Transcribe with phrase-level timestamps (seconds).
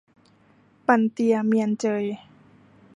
[0.87, 2.05] บันเตียเมียนเจย